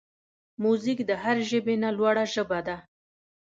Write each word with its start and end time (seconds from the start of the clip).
موزیک 0.63 0.99
د 1.09 1.11
هر 1.23 1.37
ژبې 1.49 1.75
نه 1.83 1.89
لوړه 1.97 2.23
ژبه 2.33 2.59
ده. 2.67 2.75